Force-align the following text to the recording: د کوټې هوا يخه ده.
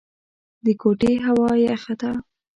د 0.65 0.67
کوټې 0.81 1.13
هوا 1.25 1.51
يخه 1.67 1.93
ده. 2.01 2.11